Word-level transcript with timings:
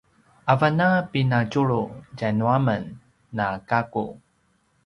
avan 0.51 0.79
a 0.87 0.89
pinadjulu 1.11 1.81
tjanu 2.17 2.45
a 2.55 2.57
men 2.65 2.83
na 3.37 3.45
gaku 3.69 4.05